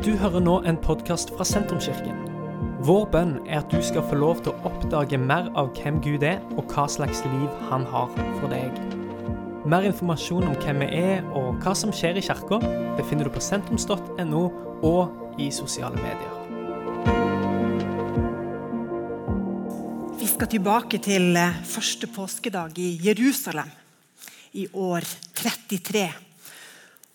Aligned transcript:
Du 0.00 0.14
hører 0.16 0.40
nå 0.40 0.54
en 0.64 0.78
podkast 0.80 1.28
fra 1.36 1.44
Sentrumskirken. 1.44 2.22
Vår 2.88 3.02
bønn 3.12 3.34
er 3.44 3.58
at 3.58 3.68
du 3.68 3.82
skal 3.84 4.06
få 4.08 4.16
lov 4.16 4.38
til 4.40 4.54
å 4.54 4.70
oppdage 4.70 5.18
mer 5.20 5.50
av 5.60 5.74
hvem 5.76 5.98
Gud 6.00 6.24
er, 6.24 6.38
og 6.56 6.72
hva 6.72 6.86
slags 6.88 7.20
liv 7.26 7.58
han 7.68 7.84
har 7.92 8.08
for 8.38 8.48
deg. 8.48 8.78
Mer 9.68 9.84
informasjon 9.90 10.48
om 10.48 10.56
hvem 10.62 10.80
vi 10.80 10.88
er 11.02 11.28
og 11.36 11.60
hva 11.60 11.76
som 11.76 11.92
skjer 11.92 12.16
i 12.16 12.24
kirka, 12.24 12.62
befinner 12.96 13.28
du 13.28 13.34
på 13.34 13.44
sentrums.no 13.44 14.42
og 14.88 15.36
i 15.36 15.50
sosiale 15.52 16.00
medier. 16.00 16.32
Vi 20.16 20.32
skal 20.32 20.54
tilbake 20.56 21.04
til 21.04 21.36
eh, 21.36 21.60
første 21.76 22.08
påskedag 22.08 22.80
i 22.80 22.94
Jerusalem 23.04 23.68
i 24.56 24.64
år 24.72 25.04
33. 25.44 26.08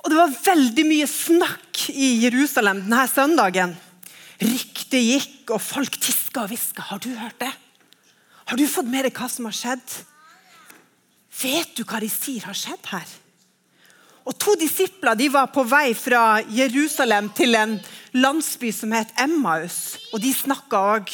Og 0.05 0.11
det 0.13 0.21
var 0.21 0.41
veldig 0.53 0.91
mye 0.93 1.09
snakk 1.09 1.64
i 1.91 2.15
Jerusalem 2.23 2.81
denne 2.83 3.05
søndagen. 3.11 3.75
Ryktet 4.41 4.99
gikk, 4.99 5.53
og 5.55 5.61
folk 5.63 5.97
tiska 6.01 6.43
og 6.43 6.51
hviska. 6.51 6.83
Har 6.89 6.99
du 7.03 7.11
hørt 7.15 7.39
det? 7.39 7.51
Har 8.45 8.57
du 8.57 8.65
fått 8.69 8.89
med 8.89 9.07
deg 9.07 9.15
hva 9.15 9.29
som 9.31 9.47
har 9.49 9.55
skjedd? 9.55 9.93
Vet 11.41 11.75
du 11.77 11.83
hva 11.83 11.99
de 12.03 12.09
sier 12.11 12.45
har 12.47 12.57
skjedd 12.57 12.91
her? 12.91 13.13
Og 14.25 14.33
To 14.41 14.55
disipler 14.57 15.17
de 15.17 15.29
var 15.29 15.51
på 15.53 15.63
vei 15.69 15.93
fra 15.97 16.41
Jerusalem 16.49 17.29
til 17.37 17.57
en 17.57 17.77
landsby 18.17 18.71
som 18.73 18.93
het 18.95 19.13
Emmaus. 19.21 19.97
Og 20.13 20.21
de 20.23 20.33
snakka 20.33 20.81
òg. 20.95 21.13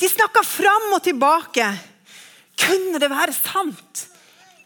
De 0.00 0.08
snakka 0.10 0.42
fram 0.44 0.90
og 0.96 1.02
tilbake. 1.06 1.68
Kunne 2.58 3.00
det 3.00 3.10
være 3.12 3.36
sant? 3.36 4.06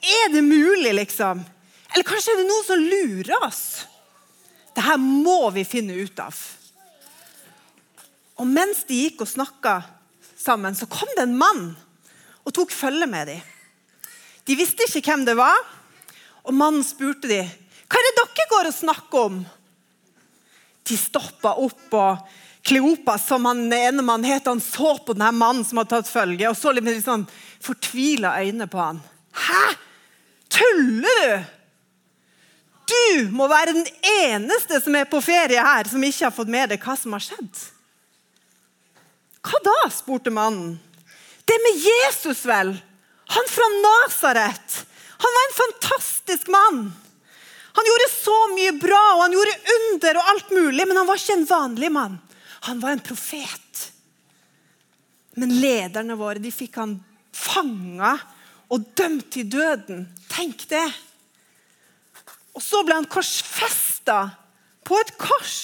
Er 0.00 0.32
det 0.32 0.44
mulig, 0.46 0.94
liksom? 0.96 1.44
Eller 1.92 2.06
kanskje 2.06 2.32
er 2.32 2.40
det 2.40 2.48
noen 2.48 2.66
som 2.66 2.84
lurer 2.86 3.46
oss? 3.46 3.62
Dette 4.76 4.96
må 5.00 5.50
vi 5.54 5.64
finne 5.66 5.96
ut 5.98 6.22
av. 6.22 6.36
Og 8.40 8.48
mens 8.48 8.84
de 8.88 9.02
gikk 9.04 9.24
og 9.24 9.28
snakka 9.28 9.80
sammen, 10.40 10.76
så 10.76 10.88
kom 10.88 11.10
det 11.16 11.26
en 11.26 11.38
mann 11.38 11.64
og 12.40 12.54
tok 12.56 12.72
følge 12.72 13.08
med 13.10 13.28
dem. 13.28 13.40
De 14.48 14.56
visste 14.56 14.86
ikke 14.88 15.12
hvem 15.12 15.26
det 15.28 15.36
var, 15.38 15.56
og 16.48 16.56
mannen 16.56 16.84
spurte 16.86 17.28
dem, 17.28 17.48
hva 17.90 17.98
er 17.98 18.06
det 18.06 18.16
dere 18.16 18.46
går 18.50 18.68
og 18.70 18.76
snakker 18.76 19.26
om. 19.28 19.40
De 20.88 20.96
stoppa 20.96 21.52
opp, 21.60 21.88
og 21.92 22.62
Kleopas, 22.66 23.26
som 23.26 23.46
han 23.48 23.64
ene 23.72 24.02
mannen 24.04 24.28
het, 24.28 24.48
han 24.48 24.60
så 24.62 24.94
på 25.04 25.14
denne 25.16 25.32
mannen 25.36 25.64
som 25.66 25.80
hadde 25.80 25.94
tatt 25.94 26.10
følge, 26.10 26.48
og 26.48 26.58
så 26.58 26.72
litt 26.72 26.86
med 26.86 27.00
sånn 27.04 27.26
fortvila 27.64 28.34
øyne 28.40 28.68
på 28.70 28.80
han. 28.80 29.00
Hæ? 29.36 29.62
Tuller 30.50 31.20
du? 31.20 31.59
Du 32.90 33.30
må 33.34 33.46
være 33.50 33.76
den 33.76 33.86
eneste 34.24 34.80
som 34.82 34.96
er 34.98 35.08
på 35.10 35.20
ferie 35.22 35.62
her, 35.62 35.88
som 35.90 36.02
ikke 36.02 36.26
har 36.26 36.34
fått 36.34 36.50
med 36.50 36.72
deg 36.72 36.82
hva 36.82 36.96
som 36.98 37.14
har 37.14 37.24
skjedd. 37.24 37.64
Hva 39.46 39.60
da? 39.64 39.76
spurte 39.94 40.32
mannen. 40.34 40.78
Det 41.48 41.58
med 41.64 41.84
Jesus, 41.86 42.42
vel? 42.46 42.74
Han 43.30 43.50
fra 43.50 43.68
Nasaret. 43.76 44.80
Han 45.20 45.36
var 45.36 45.46
en 45.46 45.56
fantastisk 45.60 46.50
mann. 46.50 46.82
Han 47.72 47.86
gjorde 47.86 48.08
så 48.12 48.36
mye 48.54 48.72
bra, 48.82 49.02
og 49.14 49.22
han 49.24 49.36
gjorde 49.36 49.76
under 49.76 50.18
og 50.18 50.30
alt 50.32 50.50
mulig, 50.54 50.86
men 50.88 50.98
han 50.98 51.08
var 51.08 51.20
ikke 51.20 51.36
en 51.38 51.48
vanlig 51.48 51.90
mann. 51.94 52.18
Han 52.68 52.80
var 52.82 52.96
en 52.96 53.04
profet. 53.04 53.84
Men 55.38 55.54
lederne 55.62 56.16
våre 56.18 56.42
de 56.42 56.50
fikk 56.52 56.80
han 56.82 56.96
fanga 57.36 58.16
og 58.70 58.90
dømt 58.98 59.30
til 59.34 59.48
døden. 59.50 60.08
Tenk 60.30 60.66
det. 60.70 60.88
Og 62.60 62.64
så 62.64 62.82
ble 62.84 62.98
han 62.98 63.08
korsfesta 63.08 64.18
på 64.84 64.98
et 65.00 65.14
kors, 65.16 65.60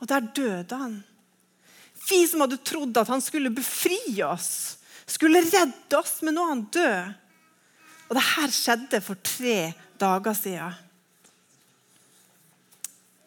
og 0.00 0.08
der 0.08 0.24
døde 0.32 0.78
han. 0.80 0.94
Vi 2.08 2.22
som 2.28 2.40
hadde 2.44 2.62
trodd 2.64 2.96
at 2.96 3.10
han 3.12 3.20
skulle 3.20 3.52
befri 3.52 3.98
oss, 4.24 4.78
skulle 5.04 5.44
redde 5.44 5.98
oss, 5.98 6.22
men 6.24 6.38
nå 6.38 6.46
er 6.46 6.52
han 6.54 6.64
død. 6.72 7.12
Og 8.08 8.16
det 8.16 8.24
her 8.30 8.54
skjedde 8.56 9.02
for 9.04 9.20
tre 9.20 9.58
dager 10.00 10.36
siden. 10.38 10.80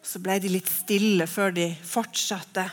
Så 0.02 0.18
ble 0.24 0.40
de 0.42 0.50
litt 0.50 0.70
stille 0.70 1.28
før 1.30 1.54
de 1.54 1.68
fortsatte. 1.86 2.66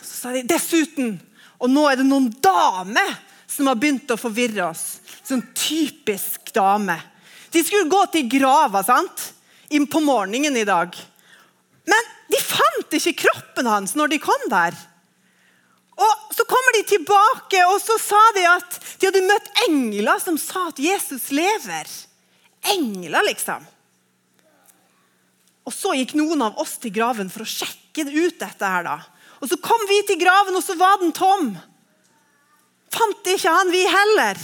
Så 0.00 0.12
sa 0.22 0.32
de 0.32 0.44
dessuten 0.46 1.16
Og 1.58 1.66
nå 1.72 1.82
er 1.90 1.98
det 1.98 2.04
noen 2.06 2.28
damer 2.38 3.16
som 3.50 3.66
har 3.66 3.76
begynt 3.80 4.12
å 4.14 4.20
forvirre 4.20 4.68
oss. 4.70 5.00
Sånn 5.26 5.42
typisk 5.58 6.52
dame. 6.54 6.94
De 7.52 7.62
skulle 7.64 7.90
gå 7.90 8.00
til 8.12 8.28
grava 8.30 8.82
sant? 8.86 9.32
Inn 9.72 9.86
på 9.90 10.00
morgenen 10.04 10.56
i 10.56 10.66
dag. 10.68 10.94
Men 11.88 12.12
de 12.28 12.40
fant 12.42 12.96
ikke 12.98 13.16
kroppen 13.24 13.68
hans 13.68 13.94
når 13.96 14.14
de 14.14 14.20
kom 14.22 14.48
der. 14.52 14.76
Og 15.98 16.34
Så 16.38 16.44
kommer 16.46 16.76
de 16.76 16.84
tilbake, 16.86 17.64
og 17.66 17.80
så 17.82 17.96
sa 17.98 18.20
de 18.36 18.44
at 18.46 18.76
de 19.00 19.08
hadde 19.08 19.24
møtt 19.26 19.48
engler 19.66 20.20
som 20.22 20.36
sa 20.38 20.68
at 20.68 20.78
Jesus 20.78 21.32
lever. 21.34 21.90
Engler, 22.74 23.26
liksom. 23.26 23.64
Og 25.66 25.74
Så 25.74 25.96
gikk 25.98 26.14
noen 26.14 26.44
av 26.46 26.60
oss 26.62 26.76
til 26.78 26.94
graven 26.94 27.32
for 27.32 27.42
å 27.42 27.48
sjekke 27.48 28.06
ut 28.06 28.38
dette. 28.38 28.64
her 28.64 28.86
da. 28.86 29.00
Og 29.42 29.48
Så 29.50 29.58
kom 29.58 29.82
vi 29.88 30.02
til 30.06 30.20
graven, 30.22 30.54
og 30.54 30.62
så 30.62 30.78
var 30.78 31.00
den 31.00 31.12
tom. 31.12 31.58
Fant 32.90 33.26
ikke 33.26 33.50
han, 33.50 33.70
vi 33.70 33.84
heller. 33.84 34.38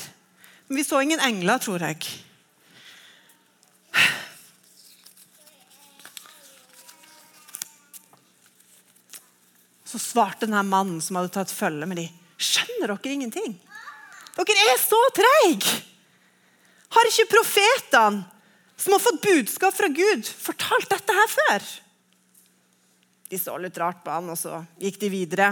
Men 0.69 0.77
vi 0.77 0.85
så 0.85 1.01
ingen 1.01 1.21
engler, 1.21 1.59
tror 1.59 1.79
jeg. 1.81 2.03
Så 9.85 10.01
svarte 10.03 10.49
denne 10.49 10.65
mannen 10.67 10.99
som 11.05 11.21
hadde 11.21 11.31
tatt 11.37 11.55
følge 11.55 11.87
med 11.87 12.01
dem. 12.01 12.21
Skjønner 12.35 12.91
dere 12.91 13.13
ingenting? 13.15 13.55
Dere 14.35 14.71
er 14.73 14.81
så 14.83 14.99
treige! 15.15 15.83
Har 16.95 17.11
ikke 17.11 17.31
profetene 17.31 18.25
som 18.79 18.95
har 18.95 19.03
fått 19.03 19.23
budskap 19.23 19.75
fra 19.75 19.89
Gud, 19.91 20.27
fortalt 20.27 20.91
dette 20.91 21.15
her 21.15 21.31
før? 21.31 21.69
De 23.31 23.39
så 23.41 23.55
litt 23.59 23.79
rart 23.81 24.03
på 24.05 24.13
han, 24.13 24.29
og 24.31 24.39
så 24.39 24.61
gikk 24.83 24.99
de 25.03 25.11
videre. 25.11 25.49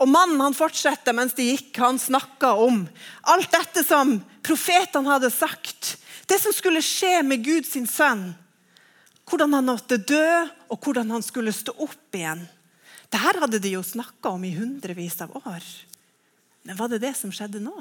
Og 0.00 0.08
Mannen 0.08 0.40
han 0.40 0.56
fortsatte 0.56 1.12
mens 1.14 1.36
de 1.36 1.50
gikk. 1.50 1.74
Han 1.82 2.00
snakka 2.00 2.54
om 2.64 2.86
alt 3.28 3.50
dette 3.52 3.84
som 3.84 4.16
profetene 4.46 5.10
hadde 5.12 5.30
sagt. 5.34 5.96
Det 6.30 6.38
som 6.38 6.54
skulle 6.54 6.82
skje 6.84 7.24
med 7.26 7.42
Guds 7.42 7.74
sønn. 7.90 8.28
Hvordan 9.26 9.54
han 9.56 9.66
måtte 9.66 9.98
dø, 9.98 10.46
og 10.70 10.78
hvordan 10.78 11.10
han 11.10 11.24
skulle 11.26 11.54
stå 11.54 11.74
opp 11.82 12.14
igjen. 12.14 12.44
Dette 13.10 13.40
hadde 13.42 13.58
de 13.62 13.72
jo 13.74 13.82
snakka 13.82 14.30
om 14.36 14.44
i 14.46 14.52
hundrevis 14.54 15.18
av 15.24 15.34
år. 15.40 15.64
Men 16.62 16.78
var 16.78 16.90
det 16.92 17.00
det 17.02 17.16
som 17.18 17.32
skjedde 17.34 17.62
nå? 17.62 17.74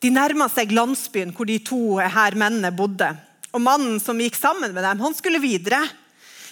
De 0.00 0.10
nærma 0.14 0.46
seg 0.48 0.72
landsbyen 0.72 1.34
hvor 1.36 1.48
de 1.48 1.58
to 1.60 1.98
her 1.98 2.36
mennene 2.38 2.70
bodde. 2.72 3.10
Og 3.52 3.60
Mannen 3.64 3.98
som 4.00 4.20
gikk 4.20 4.36
sammen 4.38 4.72
med 4.72 4.84
dem, 4.86 5.02
han 5.02 5.16
skulle 5.16 5.42
videre. 5.42 5.82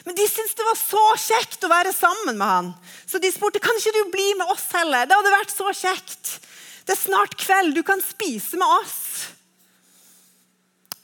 Men 0.05 0.17
de 0.19 0.27
syntes 0.29 0.57
det 0.59 0.67
var 0.67 0.79
så 0.81 1.05
kjekt 1.23 1.65
å 1.65 1.71
være 1.71 1.95
sammen 1.97 2.37
med 2.37 2.51
han. 2.51 2.73
Så 3.09 3.23
de 3.23 3.33
spurte 3.33 3.63
kan 3.63 3.79
ikke 3.79 3.95
du 3.97 4.13
bli 4.13 4.29
med 4.37 4.53
oss 4.53 4.69
heller. 4.77 5.09
Det 5.09 5.17
hadde 5.17 5.33
vært 5.39 5.55
så 5.55 5.73
kjekt. 5.73 6.37
Det 6.87 6.95
er 6.95 7.01
snart 7.01 7.35
kveld, 7.35 7.75
du 7.75 7.83
kan 7.83 8.03
spise 8.03 8.59
med 8.61 8.71
oss. 8.81 8.99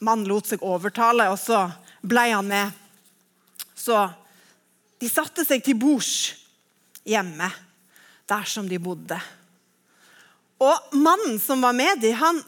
Mannen 0.03 0.27
lot 0.29 0.47
seg 0.47 0.63
overtale, 0.63 1.27
og 1.31 1.39
så 1.39 1.65
ble 2.03 2.23
han 2.31 2.47
med. 2.47 2.71
Så 3.75 3.97
de 5.03 5.09
satte 5.11 5.43
seg 5.43 5.63
til 5.65 5.75
bords 5.79 6.13
hjemme, 7.03 7.49
der 8.31 8.47
som 8.47 8.69
de 8.69 8.79
bodde. 8.79 9.17
Og 10.63 10.95
mannen 10.95 11.35
som 11.43 11.63
var 11.63 11.75
med 11.75 11.99
dem, 11.99 12.15
han, 12.15 12.39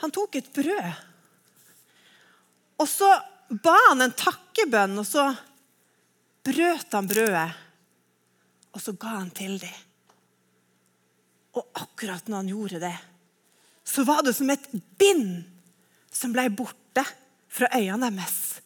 han 0.00 0.14
tok 0.14 0.40
et 0.40 0.48
brød. 0.54 1.04
Og 2.80 2.88
så 2.88 3.10
ba 3.48 3.74
han 3.90 4.06
en 4.06 4.16
takkebønn, 4.16 4.96
og 5.00 5.04
så 5.08 5.26
brøt 6.48 6.96
han 6.96 7.10
brødet. 7.10 7.50
Og 8.72 8.80
så 8.80 8.96
ga 8.96 9.18
han 9.18 9.30
til 9.36 9.58
dem. 9.60 9.84
Og 11.56 11.64
akkurat 11.80 12.28
når 12.28 12.42
han 12.42 12.50
gjorde 12.52 12.82
det, 12.82 12.96
så 13.88 14.04
var 14.04 14.22
det 14.24 14.34
som 14.36 14.50
et 14.52 14.66
bind 15.00 15.46
som 16.12 16.32
ble 16.34 16.48
borte 16.52 17.04
fra 17.48 17.70
øynene 17.76 18.10
deres. 18.12 18.58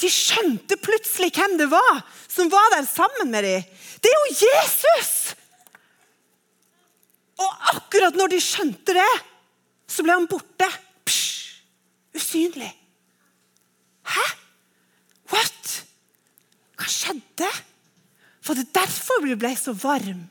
De 0.00 0.08
skjønte 0.08 0.78
plutselig 0.80 1.32
hvem 1.36 1.58
det 1.60 1.68
var 1.72 2.02
som 2.28 2.48
var 2.52 2.72
der 2.74 2.86
sammen 2.88 3.32
med 3.32 3.44
dem. 3.44 3.64
Det 4.00 4.10
er 4.10 4.18
jo 4.18 4.36
Jesus! 4.40 5.12
Og 7.40 7.68
akkurat 7.72 8.16
når 8.16 8.34
de 8.34 8.40
skjønte 8.44 8.96
det, 8.96 9.12
så 9.88 10.04
ble 10.04 10.16
han 10.16 10.28
borte. 10.28 10.68
Psh, 11.08 11.60
usynlig. 12.16 12.70
Hæ? 14.10 14.26
What? 15.32 15.72
Hva 16.76 16.88
skjedde? 16.90 17.48
Var 18.44 18.58
det 18.58 18.68
derfor 18.74 19.24
vi 19.24 19.36
ble 19.38 19.52
så 19.56 19.74
varm 19.76 20.24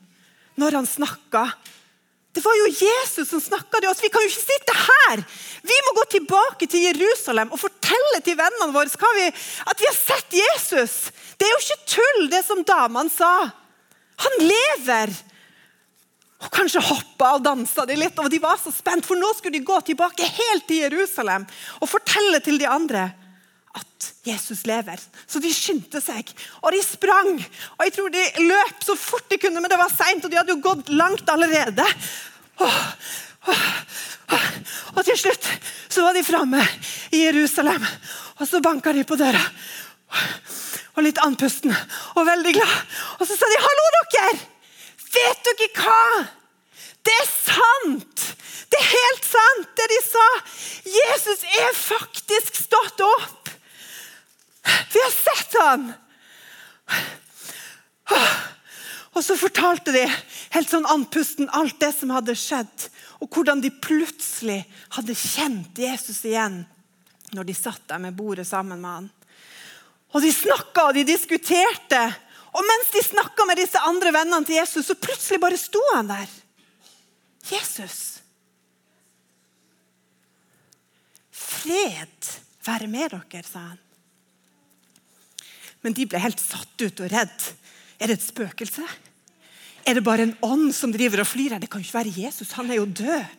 når 0.60 0.80
han 0.80 0.88
snakka? 0.88 1.46
Det 2.40 2.46
var 2.48 2.56
jo 2.56 2.68
Jesus 2.72 3.28
som 3.28 3.40
snakka 3.42 3.82
til 3.82 3.90
oss. 3.90 3.98
Vi 4.00 4.08
kan 4.08 4.22
jo 4.24 4.30
ikke 4.30 4.40
sitte 4.40 4.72
her. 4.72 5.20
Vi 5.60 5.74
må 5.84 5.92
gå 5.98 6.04
tilbake 6.14 6.68
til 6.72 6.86
Jerusalem 6.86 7.50
og 7.52 7.60
fortelle 7.60 8.20
til 8.24 8.38
vennene 8.38 8.72
våre 8.72 9.12
vi, 9.18 9.26
at 9.68 9.82
vi 9.82 9.88
har 9.90 9.98
sett 9.98 10.36
Jesus. 10.38 10.94
Det 11.36 11.44
er 11.44 11.52
jo 11.52 11.60
ikke 11.60 11.90
tull, 11.98 12.30
det 12.32 12.40
som 12.46 12.64
damene 12.64 13.12
sa. 13.12 13.34
Han 14.24 14.40
lever. 14.40 15.12
Og 16.40 16.48
Kanskje 16.54 16.80
hoppa 16.80 17.34
og 17.36 17.44
dansa 17.44 17.84
de 17.84 17.98
litt, 18.00 18.16
og 18.16 18.32
de 18.32 18.40
var 18.40 18.56
så 18.56 18.72
spent, 18.72 19.04
for 19.04 19.20
nå 19.20 19.34
skulle 19.36 19.58
de 19.58 19.68
gå 19.68 19.76
tilbake 19.90 20.24
helt 20.24 20.64
til 20.64 20.86
Jerusalem 20.86 21.44
og 21.76 21.92
fortelle 21.92 22.40
til 22.40 22.56
de 22.56 22.72
andre 22.72 23.10
at 23.78 24.10
Jesus 24.26 24.64
lever. 24.66 25.00
Så 25.26 25.40
de 25.42 25.52
skyndte 25.54 26.00
seg, 26.02 26.30
og 26.62 26.72
de 26.74 26.82
sprang. 26.84 27.32
Og 27.78 27.84
jeg 27.86 27.94
tror 27.96 28.12
de 28.14 28.24
løp 28.44 28.84
så 28.86 28.96
fort 28.98 29.28
de 29.30 29.38
kunne, 29.40 29.60
men 29.60 29.70
det 29.70 29.78
var 29.80 29.92
seint, 29.92 30.24
og 30.24 30.30
de 30.32 30.38
hadde 30.40 30.54
jo 30.56 30.64
gått 30.64 30.90
langt 30.92 31.30
allerede. 31.32 31.86
Og 34.96 35.02
til 35.06 35.16
slutt 35.18 35.46
så 35.90 36.04
var 36.04 36.14
de 36.14 36.26
framme 36.26 36.60
i 37.14 37.24
Jerusalem, 37.24 37.86
og 38.38 38.44
så 38.48 38.60
banka 38.62 38.92
de 38.94 39.06
på 39.06 39.18
døra. 39.18 39.40
Og 40.98 41.04
litt 41.06 41.20
andpusten 41.22 41.72
og 41.72 42.26
veldig 42.26 42.52
glad. 42.58 42.76
Og 43.18 43.26
så 43.26 43.36
sa 43.38 43.46
de 43.46 43.62
'Hallo, 43.62 43.86
dere! 43.94 44.38
Vet 45.14 45.44
dere 45.46 45.68
hva?' 45.78 46.26
Det 47.04 47.14
er 47.16 47.28
sant! 47.30 48.36
Det 48.70 48.78
er 48.78 48.90
helt 48.92 49.24
sant, 49.26 49.70
det 49.78 49.86
de 49.90 50.00
sa. 50.04 50.26
Jesus 50.84 51.40
er 51.58 51.72
faktisk 51.74 52.54
stått 52.54 53.00
opp. 53.02 53.39
Vi 54.64 55.02
har 55.02 55.14
sett 55.14 55.56
han! 55.60 55.92
Og 59.10 59.24
så 59.24 59.36
fortalte 59.38 59.92
de 59.94 60.04
helt 60.54 60.70
sånn 60.70 60.86
andpusten 60.88 61.50
alt 61.56 61.78
det 61.82 61.92
som 61.96 62.12
hadde 62.14 62.36
skjedd, 62.38 62.88
og 63.20 63.28
hvordan 63.34 63.60
de 63.62 63.72
plutselig 63.82 64.62
hadde 64.96 65.16
kjent 65.18 65.78
Jesus 65.78 66.22
igjen 66.24 66.62
når 67.34 67.46
de 67.46 67.54
satt 67.54 67.82
der 67.90 68.00
med 68.02 68.16
bordet 68.18 68.46
sammen 68.48 68.80
med 68.82 68.90
han. 68.90 69.08
Og 70.14 70.22
De 70.24 70.32
snakka 70.34 70.88
og 70.88 70.96
de 70.96 71.04
diskuterte. 71.06 72.00
Og 72.50 72.66
mens 72.66 72.88
de 72.90 73.02
snakka 73.06 73.46
med 73.46 73.60
disse 73.60 73.78
andre 73.86 74.10
vennene 74.14 74.46
til 74.46 74.58
Jesus, 74.58 74.88
så 74.88 74.96
plutselig 74.98 75.38
bare 75.42 75.58
sto 75.60 75.82
han 75.92 76.10
der. 76.10 76.32
Jesus. 77.50 78.18
Fred 81.30 82.32
være 82.66 82.90
med 82.90 83.14
dere, 83.14 83.44
sa 83.46 83.62
han. 83.68 83.78
Men 85.84 85.96
de 85.96 86.06
ble 86.08 86.20
helt 86.20 86.40
satt 86.42 86.82
ut 86.82 87.02
og 87.04 87.12
redd. 87.12 87.46
Er 88.00 88.10
det 88.10 88.18
et 88.18 88.26
spøkelse? 88.26 88.84
Er 89.88 89.96
det 89.96 90.04
bare 90.04 90.26
en 90.28 90.36
ånd 90.44 90.72
som 90.76 90.92
driver 90.92 91.22
og 91.22 91.28
flyr 91.28 91.56
her? 91.56 91.62
Det 91.62 91.70
kan 91.72 91.80
jo 91.80 91.88
ikke 91.88 92.00
være 92.00 92.16
Jesus, 92.26 92.56
han 92.56 92.70
er 92.70 92.80
jo 92.80 92.88
død. 92.88 93.36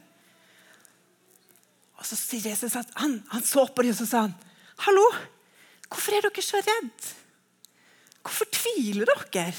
Og 2.02 2.08
så 2.08 2.18
sier 2.18 2.50
Jesus 2.50 2.76
at 2.80 2.90
han, 2.98 3.20
han 3.30 3.44
så 3.46 3.68
på 3.70 3.86
dem 3.86 3.94
og 3.94 4.00
så 4.00 4.08
sa 4.10 4.24
han, 4.26 4.34
hallo, 4.88 5.04
hvorfor 5.86 6.18
er 6.18 6.26
dere 6.26 6.46
så 6.46 6.62
redd? 6.66 7.12
Hvorfor 8.22 8.50
tviler 8.54 9.10
dere? 9.30 9.54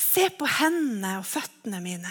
Se 0.00 0.26
på 0.34 0.48
hendene 0.58 1.18
og 1.20 1.28
føttene 1.28 1.78
mine. 1.84 2.10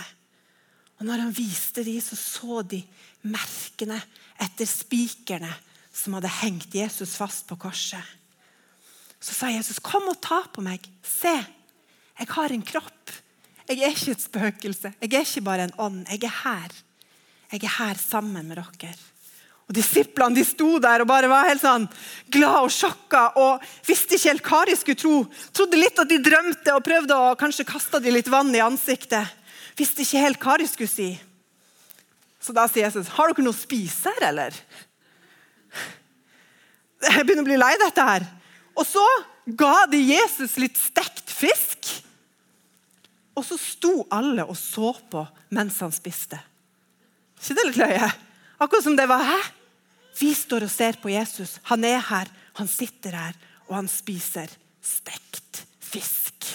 Og 1.00 1.07
når 1.07 1.25
han 1.25 1.35
viste 1.35 1.83
dem, 1.83 2.00
så 2.03 2.15
så 2.19 2.61
de 2.63 2.79
merkene 3.27 3.97
etter 4.39 4.67
spikerne 4.67 5.51
som 5.95 6.15
hadde 6.15 6.31
hengt 6.39 6.75
Jesus 6.75 7.17
fast 7.19 7.47
på 7.50 7.57
korset. 7.59 8.19
Så 9.19 9.33
sa 9.33 9.50
Jesus, 9.50 9.80
'Kom 9.80 10.07
og 10.07 10.21
ta 10.21 10.44
på 10.54 10.62
meg. 10.62 10.80
Se, 11.04 11.45
jeg 12.19 12.27
har 12.30 12.51
en 12.51 12.63
kropp.' 12.63 12.95
Jeg 13.69 13.83
er 13.83 13.94
ikke 13.94 14.12
et 14.12 14.21
spøkelse. 14.21 14.94
Jeg 15.00 15.13
er 15.13 15.21
ikke 15.21 15.45
bare 15.45 15.63
en 15.68 15.74
ånd. 15.77 16.07
Jeg 16.10 16.24
er 16.24 16.36
her. 16.44 16.71
Jeg 17.51 17.63
er 17.63 17.75
her 17.77 17.95
sammen 18.01 18.48
med 18.48 18.57
dere. 18.57 18.95
Og 19.69 19.75
Disiplene 19.77 20.33
de 20.33 20.44
sto 20.44 20.80
der 20.81 21.04
og 21.04 21.07
bare 21.12 21.30
var 21.30 21.45
helt 21.45 21.62
sånn 21.62 21.86
glad 22.33 22.63
og 22.66 22.71
sjokka 22.74 23.38
og 23.38 23.62
visste 23.86 24.18
ikke 24.18 24.31
helt 24.31 24.48
hva 24.50 24.66
de 24.66 24.75
skulle 24.80 24.98
tro. 24.98 25.19
Trodde 25.54 25.77
litt 25.77 26.01
at 26.01 26.10
de 26.10 26.18
drømte 26.18 26.74
og 26.74 26.81
prøvde 26.88 27.13
å 27.13 27.38
kanskje 27.38 27.68
kaste 27.69 28.01
de 28.01 28.10
litt 28.16 28.31
vann 28.33 28.50
i 28.56 28.63
ansiktet. 28.66 29.30
Visste 29.77 30.01
ikke 30.01 30.24
helt 30.25 30.42
hva 30.42 30.57
de 30.57 30.66
skulle 30.66 30.89
si. 30.89 31.12
Så 32.42 32.56
da 32.56 32.66
sier 32.66 32.88
Jesus, 32.88 33.07
'Har 33.07 33.27
dere 33.30 33.44
noe 33.45 33.54
å 33.54 33.62
spise 33.62 34.10
her, 34.10 34.30
eller?' 34.30 34.57
Jeg 37.00 37.24
begynner 37.24 37.45
å 37.45 37.51
bli 37.51 37.57
lei 37.57 37.77
dette 37.77 38.01
her. 38.01 38.25
Og 38.79 38.87
så 38.87 39.05
ga 39.59 39.85
de 39.91 39.99
Jesus 39.99 40.55
litt 40.61 40.77
stekt 40.79 41.31
fisk. 41.31 41.89
Og 43.35 43.45
så 43.45 43.57
sto 43.59 43.93
alle 44.11 44.45
og 44.47 44.57
så 44.59 44.93
på 45.11 45.23
mens 45.55 45.79
han 45.83 45.93
spiste. 45.95 46.39
ikke 47.39 47.55
det 47.55 47.67
litt 47.69 47.79
løye? 47.79 48.09
Akkurat 48.59 48.83
som 48.83 48.97
det 48.99 49.07
var 49.07 49.23
Hæ? 49.23 49.39
Vi 50.19 50.33
står 50.35 50.65
og 50.65 50.71
ser 50.71 50.97
på 50.99 51.11
Jesus. 51.13 51.59
Han 51.69 51.85
er 51.87 52.01
her, 52.03 52.27
han 52.59 52.67
sitter 52.67 53.15
her, 53.15 53.37
og 53.69 53.77
han 53.77 53.87
spiser 53.87 54.51
stekt 54.83 55.61
fisk. 55.79 56.47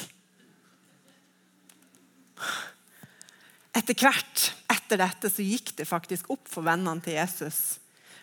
Etter 3.73 3.97
hvert 3.97 4.51
etter 4.69 5.01
dette 5.01 5.31
så 5.33 5.47
gikk 5.47 5.73
det 5.79 5.89
faktisk 5.89 6.29
opp 6.35 6.45
for 6.51 6.67
vennene 6.67 7.01
til 7.05 7.17
Jesus 7.17 7.79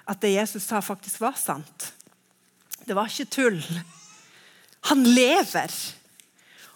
at 0.10 0.22
det 0.22 0.34
Jesus 0.34 0.66
sa, 0.66 0.82
faktisk 0.82 1.22
var 1.22 1.38
sant. 1.40 1.92
Det 2.86 2.98
var 2.98 3.10
ikke 3.10 3.30
tull. 3.32 3.60
Han 4.90 5.04
lever. 5.06 5.74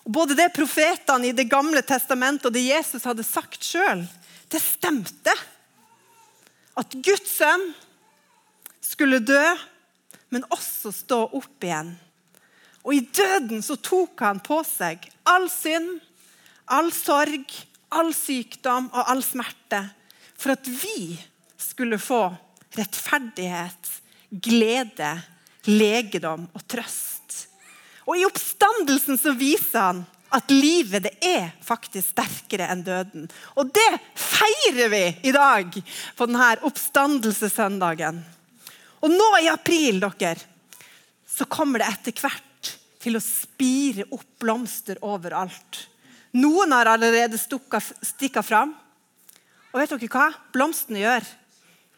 Og 0.05 0.13
Både 0.13 0.37
det 0.37 0.51
profetene 0.53 1.31
i 1.31 1.35
Det 1.35 1.47
gamle 1.49 1.81
testamentet 1.81 2.49
og 2.49 2.53
det 2.53 2.67
Jesus 2.67 3.05
hadde 3.07 3.25
sagt 3.25 3.63
sjøl, 3.65 4.05
det 4.53 4.61
stemte. 4.61 5.33
At 6.77 6.93
Guds 6.93 7.37
sønn 7.37 7.71
skulle 8.83 9.23
dø, 9.23 9.43
men 10.29 10.45
også 10.53 10.91
stå 10.93 11.21
opp 11.33 11.63
igjen. 11.65 11.95
Og 12.85 12.93
i 12.93 13.05
døden 13.09 13.63
så 13.65 13.77
tok 13.81 14.21
han 14.21 14.41
på 14.45 14.59
seg 14.67 15.07
all 15.25 15.47
synd, 15.49 15.97
all 16.69 16.91
sorg, 16.93 17.47
all 17.95 18.11
sykdom 18.13 18.91
og 18.91 19.09
all 19.09 19.23
smerte. 19.25 19.81
For 20.37 20.53
at 20.53 20.67
vi 20.67 21.15
skulle 21.57 21.97
få 22.01 22.27
rettferdighet, 22.75 23.89
glede 24.29 25.15
legedom 25.69 26.47
og 26.53 26.65
trøst. 26.69 27.45
Og 28.05 28.19
I 28.19 28.25
oppstandelsen 28.27 29.17
så 29.17 29.33
viser 29.37 29.79
han 29.81 30.03
at 30.35 30.51
livet 30.51 31.05
det 31.05 31.13
er 31.25 31.51
faktisk 31.63 32.11
sterkere 32.11 32.67
enn 32.73 32.83
døden. 32.85 33.27
Og 33.55 33.71
det 33.73 33.89
feirer 34.19 34.89
vi 34.91 35.03
i 35.29 35.33
dag 35.35 35.77
på 36.17 36.27
denne 36.27 36.51
oppstandelsessøndagen. 36.67 38.19
Og 39.05 39.13
nå 39.13 39.29
i 39.41 39.49
april 39.51 40.01
dere, 40.03 40.35
så 41.25 41.47
kommer 41.51 41.81
det 41.81 41.91
etter 41.91 42.21
hvert 42.23 42.71
til 43.03 43.17
å 43.17 43.23
spire 43.23 44.07
opp 44.15 44.27
blomster 44.41 44.99
overalt. 45.05 45.85
Noen 46.35 46.73
har 46.73 46.89
allerede 46.89 47.37
stikka 47.39 48.43
fram. 48.43 48.73
Og 49.71 49.81
vet 49.81 49.91
dere 49.93 50.11
hva 50.11 50.29
blomstene 50.55 51.03
gjør? 51.03 51.27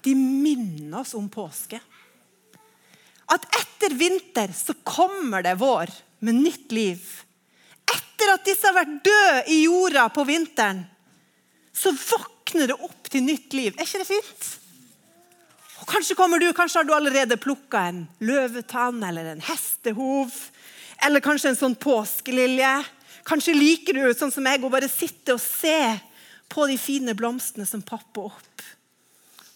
De 0.04 0.14
minner 0.18 1.02
oss 1.02 1.16
om 1.18 1.30
påske 1.32 1.80
at 3.28 3.48
etter 3.60 3.96
vinter 3.98 4.52
så 4.56 4.76
kommer 4.88 5.44
det 5.44 5.58
vår 5.60 5.92
med 6.24 6.36
nytt 6.36 6.72
liv. 6.72 7.02
Etter 7.88 8.34
at 8.34 8.46
disse 8.48 8.68
har 8.68 8.76
vært 8.76 9.02
døde 9.06 9.42
i 9.54 9.64
jorda 9.66 10.08
på 10.14 10.24
vinteren, 10.28 10.86
så 11.78 11.92
våkner 11.94 12.72
det 12.72 12.80
opp 12.80 13.12
til 13.12 13.26
nytt 13.26 13.54
liv. 13.54 13.76
Er 13.76 13.86
ikke 13.86 14.02
det 14.02 14.10
fint? 14.10 14.48
Og 15.78 15.90
kanskje 15.92 16.18
kommer 16.18 16.42
du, 16.42 16.48
kanskje 16.56 16.82
har 16.82 16.88
du 16.88 16.94
allerede 16.96 17.38
plukka 17.40 17.84
en 17.92 18.06
løvetann 18.24 19.04
eller 19.06 19.34
en 19.34 19.44
hestehov. 19.46 20.34
Eller 21.06 21.22
kanskje 21.22 21.52
en 21.52 21.60
sånn 21.60 21.78
påskelilje. 21.78 22.72
Kanskje 23.28 23.54
liker 23.54 24.00
du 24.00 24.08
sånn 24.18 24.34
som 24.34 24.48
jeg, 24.50 24.64
å 24.64 24.74
bare 24.74 24.90
sitte 24.90 25.36
og 25.36 25.44
se 25.44 25.78
på 26.50 26.66
de 26.70 26.80
fine 26.82 27.14
blomstene 27.18 27.68
som 27.70 27.84
popper 27.86 28.32
opp. 28.32 28.66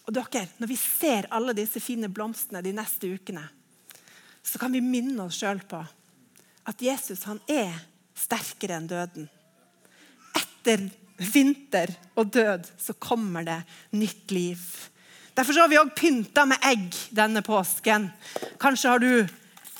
Og 0.06 0.14
dere, 0.14 0.46
Når 0.58 0.68
vi 0.68 0.76
ser 0.76 1.26
alle 1.30 1.54
disse 1.56 1.80
fine 1.80 2.08
blomstene 2.08 2.62
de 2.62 2.72
neste 2.76 3.08
ukene, 3.08 3.42
så 4.42 4.58
kan 4.58 4.72
vi 4.74 4.82
minne 4.84 5.26
oss 5.26 5.38
sjøl 5.40 5.62
på 5.68 5.80
at 6.68 6.82
Jesus 6.82 7.24
han 7.26 7.40
er 7.50 7.74
sterkere 8.18 8.78
enn 8.78 8.88
døden. 8.90 9.28
Etter 10.38 10.88
vinter 11.32 11.92
og 12.18 12.32
død 12.34 12.68
så 12.80 12.94
kommer 12.98 13.46
det 13.46 13.60
nytt 13.98 14.34
liv. 14.34 14.62
Derfor 15.34 15.62
har 15.62 15.70
vi 15.70 15.80
òg 15.80 15.94
pynta 15.96 16.44
med 16.48 16.62
egg 16.68 16.96
denne 17.14 17.42
påsken. 17.44 18.10
Kanskje 18.60 18.92
har 18.92 19.02
du 19.02 19.12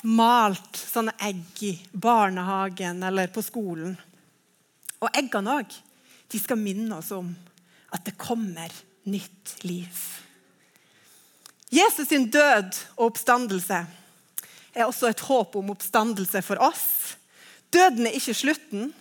malt 0.09 0.79
sånne 0.79 1.13
egg 1.23 1.63
i 1.63 1.73
barnehagen 1.93 3.03
eller 3.05 3.29
på 3.31 3.43
skolen. 3.45 3.95
Og 4.99 5.11
eggene 5.13 5.59
òg. 5.61 5.75
De 6.31 6.39
skal 6.41 6.57
minne 6.57 6.97
oss 6.97 7.11
om 7.13 7.29
at 7.93 8.01
det 8.07 8.17
kommer 8.17 8.71
nytt 9.05 9.59
liv. 9.67 9.99
Jesus 11.73 12.09
sin 12.09 12.29
død 12.33 12.73
og 12.95 13.11
oppstandelse 13.11 13.83
er 14.73 14.87
også 14.87 15.09
et 15.09 15.23
håp 15.27 15.55
om 15.59 15.71
oppstandelse 15.73 16.41
for 16.45 16.61
oss. 16.63 17.15
Døden 17.73 18.07
er 18.07 18.17
ikke 18.17 18.35
slutten, 18.37 18.91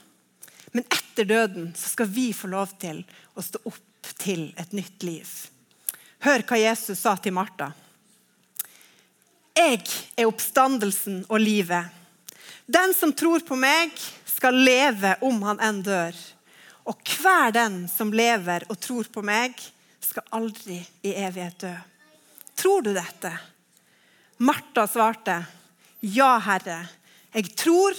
men 0.73 0.85
etter 0.88 1.29
døden 1.29 1.73
skal 1.76 2.09
vi 2.09 2.31
få 2.37 2.50
lov 2.52 2.73
til 2.81 3.02
å 3.37 3.45
stå 3.45 3.61
opp 3.69 4.12
til 4.23 4.50
et 4.61 4.73
nytt 4.76 5.05
liv. 5.07 5.29
Hør 6.25 6.45
hva 6.49 6.59
Jesus 6.61 7.02
sa 7.02 7.17
til 7.19 7.35
Martha. 7.37 7.73
Jeg 9.52 9.83
er 10.17 10.29
oppstandelsen 10.29 11.25
og 11.29 11.43
livet. 11.43 11.91
Den 12.64 12.95
som 12.97 13.12
tror 13.12 13.45
på 13.45 13.59
meg, 13.59 13.93
skal 14.33 14.57
leve 14.57 15.12
om 15.23 15.43
han 15.45 15.61
enn 15.62 15.83
dør. 15.87 16.17
Og 16.88 16.99
hver 17.21 17.52
den 17.55 17.85
som 17.91 18.11
lever 18.11 18.64
og 18.73 18.79
tror 18.83 19.11
på 19.12 19.23
meg, 19.23 19.55
skal 20.02 20.25
aldri 20.35 20.81
i 21.07 21.12
evighet 21.14 21.61
dø. 21.62 21.73
Tror 22.59 22.83
du 22.83 22.91
dette? 22.97 23.31
Martha 24.43 24.87
svarte, 24.91 25.37
Ja, 26.02 26.35
Herre, 26.42 26.88
jeg 27.30 27.52
tror 27.54 27.94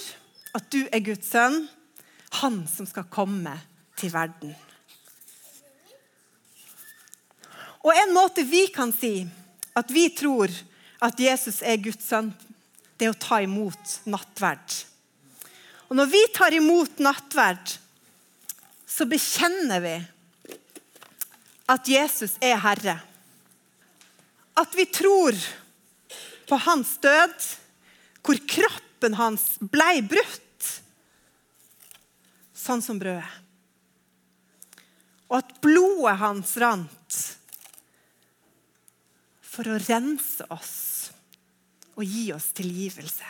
at 0.52 0.66
du 0.68 0.82
er 0.92 1.00
Guds 1.00 1.30
sønn, 1.32 1.62
han 2.36 2.58
som 2.68 2.84
skal 2.84 3.06
komme 3.08 3.54
til 3.96 4.12
verden. 4.12 4.52
Og 7.80 7.96
En 7.96 8.12
måte 8.12 8.44
vi 8.44 8.66
kan 8.74 8.92
si 8.92 9.24
at 9.72 9.88
vi 9.88 10.10
tror 10.12 10.52
at 11.00 11.20
Jesus 11.20 11.62
er 11.64 11.80
Guds 11.80 12.04
sønn, 12.04 12.28
det 13.00 13.08
er 13.08 13.14
å 13.14 13.22
ta 13.24 13.40
imot 13.40 13.96
nattverd. 14.04 14.76
Og 15.88 15.96
Når 15.96 16.12
vi 16.12 16.22
tar 16.36 16.52
imot 16.60 17.00
nattverd, 17.00 17.78
så 18.84 19.08
bekjenner 19.08 19.80
vi 19.80 19.96
at 21.72 21.88
Jesus 21.88 22.36
er 22.44 22.60
Herre. 22.60 23.00
At 24.60 24.76
vi 24.76 24.84
tror 24.92 25.32
på 26.44 26.64
hans 26.68 26.98
død, 27.00 27.63
hvor 28.24 28.40
kroppen 28.48 29.16
hans 29.18 29.54
ble 29.60 30.00
brutt, 30.08 30.68
sånn 32.56 32.82
som 32.82 32.98
brødet. 33.00 33.28
Og 35.28 35.40
at 35.40 35.54
blodet 35.64 36.18
hans 36.20 36.52
rant 36.62 37.20
for 39.54 39.70
å 39.70 39.78
rense 39.86 40.46
oss 40.52 40.74
og 41.94 42.04
gi 42.04 42.28
oss 42.34 42.50
tilgivelse. 42.56 43.26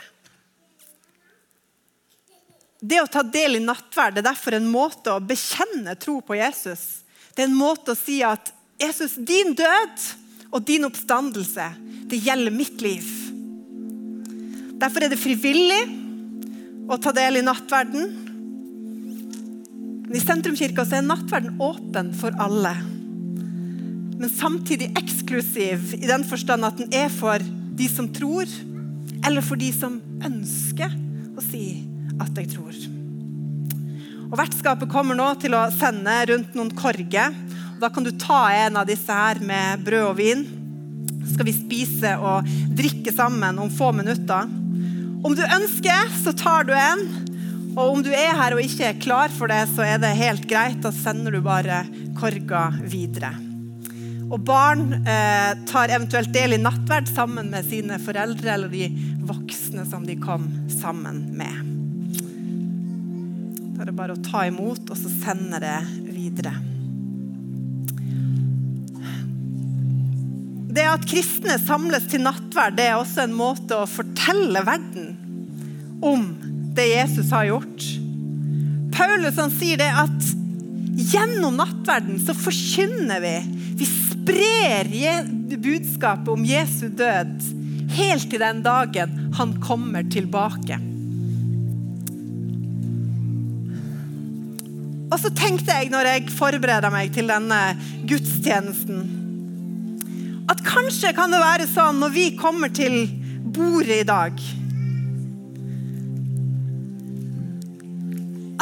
Det 2.85 3.01
å 3.01 3.09
ta 3.09 3.23
del 3.25 3.57
i 3.57 3.65
nattverd 3.65 4.21
er 4.21 4.27
derfor 4.27 4.57
en 4.57 4.69
måte 4.69 5.15
å 5.15 5.23
bekjenne 5.25 5.97
tro 6.01 6.19
på 6.25 6.37
Jesus. 6.37 7.05
Det 7.33 7.45
er 7.45 7.49
en 7.49 7.57
måte 7.57 7.95
å 7.95 7.99
si 7.99 8.19
at 8.25 8.53
Jesus, 8.81 9.15
din 9.17 9.55
død 9.57 10.09
og 10.51 10.65
din 10.69 10.85
oppstandelse, 10.85 11.71
det 12.11 12.21
gjelder 12.21 12.53
mitt 12.53 12.83
liv. 12.85 13.24
Derfor 14.81 15.05
er 15.05 15.13
det 15.13 15.21
frivillig 15.21 15.83
å 16.91 16.99
ta 17.01 17.13
del 17.17 17.39
i 17.41 17.45
nattverden. 17.45 18.11
Men 20.05 20.17
I 20.19 20.23
Sentrumskirka 20.23 20.85
er 20.93 21.07
nattverden 21.07 21.61
åpen 21.63 22.13
for 22.19 22.35
alle. 22.43 22.75
Men 24.15 24.31
samtidig 24.31 24.93
eksklusiv 24.99 25.95
i 25.99 26.07
den 26.07 26.25
forstand 26.27 26.67
at 26.67 26.79
den 26.79 26.93
er 26.95 27.11
for 27.13 27.43
de 27.75 27.89
som 27.91 28.11
tror, 28.15 28.51
eller 29.25 29.45
for 29.45 29.59
de 29.59 29.71
som 29.75 29.97
ønsker 30.25 30.93
å 31.35 31.43
si 31.43 31.65
at 32.23 32.37
jeg 32.39 32.53
tror. 32.55 32.77
Og 34.31 34.37
Vertskapet 34.39 34.91
kommer 34.91 35.19
nå 35.19 35.27
til 35.43 35.55
å 35.57 35.67
sende 35.75 36.15
rundt 36.31 36.55
noen 36.59 36.73
korger. 36.75 37.35
og 37.75 37.81
Da 37.83 37.91
kan 37.93 38.07
du 38.07 38.11
ta 38.19 38.47
en 38.55 38.79
av 38.81 38.89
disse 38.89 39.13
her 39.13 39.41
med 39.43 39.85
brød 39.87 40.09
og 40.09 40.19
vin. 40.19 40.45
Så 41.25 41.37
skal 41.37 41.49
vi 41.49 41.57
spise 41.57 42.15
og 42.19 42.49
drikke 42.77 43.15
sammen 43.15 43.59
om 43.63 43.73
få 43.73 43.93
minutter. 43.95 44.64
Om 45.25 45.33
du 45.33 45.41
ønsker, 45.41 46.11
så 46.21 46.35
tar 46.37 46.67
du 46.69 46.75
en. 46.77 47.07
Og 47.75 47.95
om 47.95 48.03
du 48.05 48.11
er 48.13 48.37
her 48.37 48.55
og 48.55 48.61
ikke 48.61 48.91
er 48.91 49.01
klar 49.01 49.33
for 49.33 49.49
det, 49.49 49.63
så 49.73 49.87
er 49.87 50.03
det 50.03 50.13
helt 50.19 50.45
greit. 50.51 50.83
Da 50.85 50.93
sender 50.93 51.33
du 51.33 51.41
bare 51.45 51.87
korga 52.19 52.67
videre. 52.83 53.33
Og 54.29 54.37
barn 54.45 54.91
eh, 55.01 55.55
tar 55.69 55.93
eventuelt 55.95 56.33
del 56.35 56.57
i 56.57 56.61
nattverd 56.61 57.09
sammen 57.09 57.49
med 57.55 57.65
sine 57.69 57.97
foreldre 58.03 58.53
eller 58.53 58.73
de 58.73 58.91
voksne 59.25 59.87
som 59.89 60.05
de 60.05 60.19
kom 60.21 60.47
sammen 60.73 61.25
med. 61.39 61.73
Da 63.75 63.85
er 63.85 63.91
det 63.91 63.97
bare 63.97 64.17
å 64.19 64.25
ta 64.29 64.45
imot 64.49 64.93
og 64.93 65.01
så 65.01 65.13
sende 65.23 65.61
det 65.65 65.79
videre. 66.13 66.53
Det 70.75 70.85
at 70.91 71.05
kristne 71.07 71.55
samles 71.63 72.09
til 72.11 72.25
nattverd, 72.25 72.75
det 72.79 72.89
er 72.89 72.97
også 72.99 73.25
en 73.25 73.37
måte 73.37 73.77
å 73.79 73.87
fortelle 73.87 74.65
verden 74.67 75.13
om 76.03 76.25
det 76.75 76.89
Jesus 76.91 77.31
har 77.31 77.47
gjort. 77.47 77.85
Paulus 78.95 79.39
han 79.39 79.55
sier 79.55 79.79
det 79.79 79.91
at 79.91 80.33
gjennom 81.13 81.59
nattverden 81.59 82.19
så 82.23 82.35
forkynner 82.35 83.23
vi. 83.23 83.37
Vi 83.79 83.87
sprer 83.87 84.91
budskapet 85.55 86.33
om 86.35 86.47
Jesu 86.47 86.89
død 86.91 87.37
helt 87.95 88.27
til 88.31 88.43
den 88.43 88.63
dagen 88.65 89.15
han 89.39 89.55
kommer 89.63 90.07
tilbake. 90.11 90.81
Og 95.15 95.21
så 95.23 95.31
tenkte 95.39 95.77
jeg 95.77 95.93
når 95.95 96.11
jeg 96.11 96.33
forbereda 96.35 96.91
meg 96.91 97.13
til 97.15 97.31
denne 97.31 97.61
gudstjenesten, 98.11 99.24
at 100.51 100.61
kanskje 100.67 101.15
kan 101.17 101.33
det 101.33 101.41
være 101.41 101.69
sånn 101.71 102.03
når 102.03 102.13
vi 102.15 102.27
kommer 102.37 102.73
til 102.75 103.07
bordet 103.55 104.03
i 104.03 104.09
dag 104.09 104.43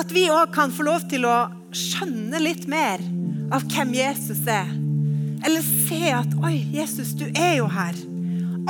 At 0.01 0.11
vi 0.15 0.25
òg 0.33 0.55
kan 0.55 0.73
få 0.73 0.87
lov 0.87 1.05
til 1.11 1.27
å 1.29 1.37
skjønne 1.77 2.41
litt 2.43 2.65
mer 2.71 3.03
av 3.53 3.65
hvem 3.71 3.93
Jesus 3.95 4.41
er. 4.51 4.71
Eller 5.45 5.63
se 5.63 6.01
at 6.17 6.33
Oi, 6.43 6.57
Jesus, 6.73 7.13
du 7.19 7.27
er 7.29 7.59
jo 7.59 7.69
her. 7.71 7.97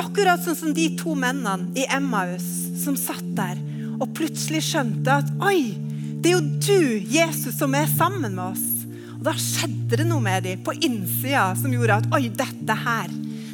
Akkurat 0.02 0.42
sånn 0.42 0.58
som 0.58 0.74
de 0.76 0.88
to 0.98 1.14
mennene 1.18 1.70
i 1.78 1.86
Emmaus 1.94 2.44
som 2.82 2.98
satt 2.98 3.24
der 3.38 3.60
og 4.00 4.10
plutselig 4.16 4.64
skjønte 4.66 5.20
at 5.22 5.30
Oi, 5.46 5.72
det 6.22 6.32
er 6.32 6.36
jo 6.36 6.44
du, 6.58 6.82
Jesus, 7.12 7.56
som 7.58 7.74
er 7.78 7.90
sammen 7.90 8.34
med 8.34 8.44
oss. 8.50 8.81
Og 9.22 9.28
Da 9.28 9.36
skjedde 9.38 10.00
det 10.00 10.04
noe 10.08 10.18
med 10.18 10.42
dem 10.42 10.62
på 10.66 10.72
innsida 10.82 11.52
som 11.54 11.70
gjorde 11.70 12.00
at 12.00 12.08
Oi, 12.16 12.24
dette 12.34 12.74
her, 12.74 13.12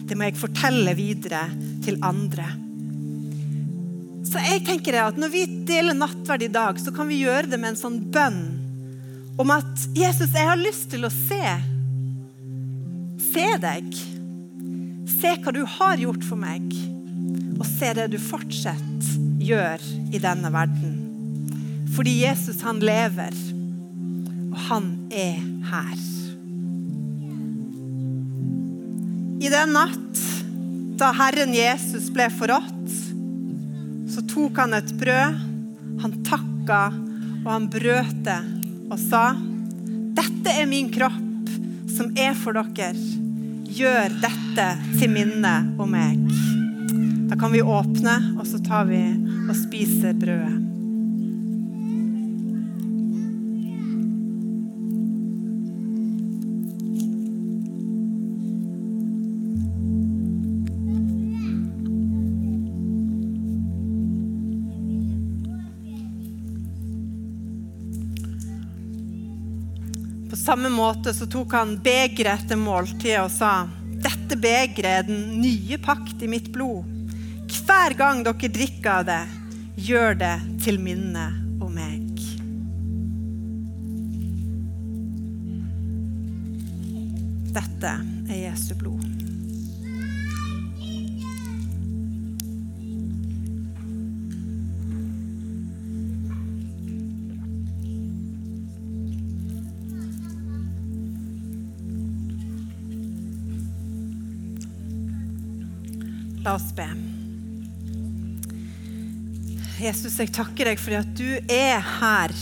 det 0.08 0.16
må 0.16 0.24
jeg 0.24 0.40
fortelle 0.40 0.94
videre 0.96 1.42
til 1.84 1.98
andre. 2.00 2.46
Så 4.24 4.40
jeg 4.40 4.62
tenker 4.64 4.96
at 5.02 5.20
Når 5.20 5.32
vi 5.34 5.42
deler 5.68 5.92
nattverd 5.92 6.46
i 6.46 6.48
dag, 6.54 6.80
så 6.80 6.88
kan 6.96 7.10
vi 7.12 7.20
gjøre 7.20 7.50
det 7.52 7.58
med 7.60 7.74
en 7.74 7.80
sånn 7.82 7.98
bønn 8.08 8.40
om 9.38 9.52
at 9.54 9.84
Jesus, 9.94 10.32
jeg 10.34 10.48
har 10.48 10.58
lyst 10.58 10.88
til 10.90 11.04
å 11.06 11.10
se. 11.12 11.42
Se 13.22 13.44
deg. 13.62 13.92
Se 15.12 15.36
hva 15.36 15.52
du 15.54 15.60
har 15.76 16.00
gjort 16.02 16.24
for 16.26 16.40
meg, 16.40 16.64
og 17.54 17.62
se 17.68 17.92
det 17.94 18.08
du 18.10 18.18
fortsatt 18.18 19.12
gjør 19.38 19.84
i 20.10 20.18
denne 20.18 20.50
verden. 20.50 20.96
Fordi 21.94 22.16
Jesus, 22.24 22.58
han 22.66 22.82
lever, 22.82 23.36
og 24.58 24.64
han 24.66 24.86
er 25.14 25.38
her. 25.70 25.98
I 29.38 29.50
den 29.52 29.74
natt 29.76 30.22
da 30.98 31.12
Herren 31.14 31.54
Jesus 31.54 32.08
ble 32.10 32.26
forrådt, 32.34 32.90
så 34.10 34.24
tok 34.26 34.58
han 34.58 34.74
et 34.74 34.90
brød, 34.98 35.38
han 36.02 36.16
takka, 36.26 36.80
og 37.44 37.48
han 37.52 37.68
brøt 37.70 38.16
det 38.26 38.40
og 38.88 38.98
sa, 38.98 39.36
'Dette 40.18 40.50
er 40.50 40.66
min 40.66 40.90
kropp, 40.90 41.52
som 41.94 42.10
er 42.18 42.34
for 42.34 42.58
dere. 42.58 42.98
Gjør 43.78 44.16
dette 44.24 44.68
til 44.98 45.12
minne 45.12 45.54
om 45.78 45.92
meg.' 45.94 46.26
Da 47.28 47.36
kan 47.38 47.52
vi 47.52 47.62
åpne, 47.62 48.16
og 48.40 48.46
så 48.48 48.58
tar 48.58 48.88
vi 48.88 49.04
og 49.46 49.54
spiser 49.54 50.16
brødet. 50.18 50.67
Samme 70.48 70.68
måte 70.68 71.12
så 71.14 71.26
tok 71.28 71.52
han 71.52 71.74
begeret 71.84 72.46
etter 72.46 72.56
måltidet 72.56 73.18
og 73.20 73.28
sa 73.28 73.66
dette 74.00 74.36
begeret 74.40 74.86
er 74.88 75.02
den 75.04 75.42
nye 75.42 75.76
pakt 75.76 76.22
i 76.24 76.28
mitt 76.30 76.46
blod. 76.54 76.88
Hver 77.52 77.92
gang 77.98 78.22
dere 78.24 78.48
drikker 78.54 78.88
av 78.94 79.04
det, 79.10 79.20
gjør 79.76 80.16
det 80.22 80.32
til 80.64 80.80
minne 80.80 81.26
om 81.60 81.76
meg. 81.76 82.24
Dette 87.52 87.92
er 88.32 88.40
Jesu 88.46 88.72
blod. 88.80 89.04
La 106.48 106.54
oss 106.56 106.70
be. 106.72 106.84
Jesus, 109.82 110.14
jeg 110.16 110.30
takker 110.32 110.70
deg 110.70 110.80
for 110.80 110.96
at 110.96 111.10
du 111.12 111.26
er 111.44 111.82
her, 111.84 112.32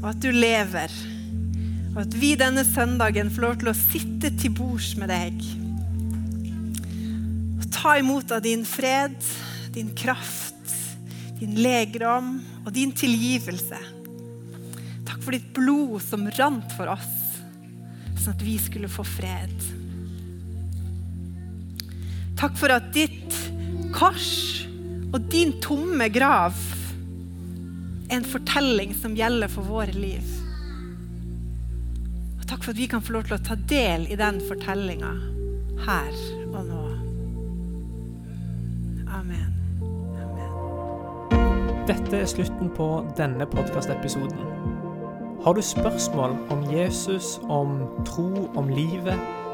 og 0.00 0.08
at 0.10 0.18
du 0.18 0.32
lever. 0.34 0.96
Og 1.92 2.00
at 2.02 2.16
vi 2.18 2.32
denne 2.40 2.66
søndagen 2.66 3.30
får 3.30 3.46
lov 3.46 3.62
til 3.62 3.70
å 3.70 3.76
sitte 3.78 4.32
til 4.42 4.56
bords 4.58 4.90
med 4.98 5.14
deg. 5.14 5.38
Og 7.60 7.70
ta 7.78 7.94
imot 8.02 8.34
av 8.34 8.42
din 8.42 8.66
fred, 8.66 9.14
din 9.78 9.94
kraft, 9.94 10.74
din 11.38 11.54
legedom 11.62 12.40
og 12.64 12.74
din 12.74 12.90
tilgivelse. 12.90 13.84
Takk 15.06 15.22
for 15.22 15.38
ditt 15.38 15.54
blod 15.54 16.02
som 16.10 16.26
rant 16.42 16.74
for 16.74 16.90
oss, 16.98 17.18
sånn 18.18 18.34
at 18.34 18.48
vi 18.50 18.58
skulle 18.66 18.90
få 18.90 19.06
fred. 19.06 19.77
Takk 22.38 22.54
for 22.54 22.70
at 22.70 22.92
ditt 22.94 23.34
kors 23.90 24.62
og 25.10 25.24
din 25.32 25.56
tomme 25.64 26.06
grav 26.12 26.54
er 28.08 28.20
en 28.20 28.26
fortelling 28.26 28.92
som 28.96 29.16
gjelder 29.18 29.50
for 29.50 29.66
våre 29.66 29.94
liv. 29.96 30.22
Og 32.38 32.44
takk 32.46 32.62
for 32.62 32.70
at 32.70 32.78
vi 32.78 32.86
kan 32.90 33.02
få 33.02 33.16
lov 33.16 33.26
til 33.26 33.38
å 33.38 33.42
ta 33.42 33.56
del 33.68 34.06
i 34.06 34.18
den 34.20 34.38
fortellinga 34.46 35.10
her 35.82 36.20
og 36.52 36.62
nå. 36.68 36.84
Amen. 39.18 39.50
Amen. 40.22 40.54
Dette 41.90 42.22
er 42.22 42.30
slutten 42.30 42.70
på 42.76 42.88
denne 43.18 43.48
podkastepisoden. 43.50 44.46
Har 45.42 45.58
du 45.58 45.62
spørsmål 45.62 46.38
om 46.54 46.64
Jesus, 46.70 47.40
om 47.50 47.80
tro, 48.06 48.46
om 48.54 48.70
livet, 48.70 49.18